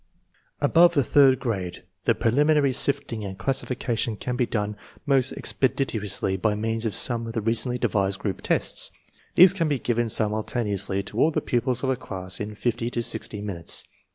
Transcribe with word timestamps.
Above 0.61 0.95
the 0.95 1.03
third 1.03 1.39
grade 1.39 1.83
the 2.05 2.15
prelimi 2.15 2.55
nary 2.55 2.73
sifting 2.73 3.23
and 3.23 3.37
classification 3.37 4.17
can 4.17 4.35
be 4.35 4.47
done 4.47 4.75
most 5.05 5.31
expe 5.35 5.75
ditiously 5.75 6.41
by 6.41 6.55
means 6.55 6.87
of 6.87 6.95
some 6.95 7.27
of 7.27 7.33
the 7.33 7.41
recently 7.41 7.77
devised 7.77 8.17
group 8.19 8.41
tests. 8.41 8.89
These 9.35 9.53
can 9.53 9.67
be 9.67 9.77
given 9.77 10.09
simultaneously 10.09 11.03
to 11.03 11.19
all 11.19 11.29
the 11.29 11.39
pupils 11.39 11.83
of 11.83 11.91
a 11.91 11.95
class 11.95 12.39
in 12.39 12.55
fifty 12.55 12.89
to 12.89 13.03
sixty 13.03 13.41
minutes. 13.43 13.83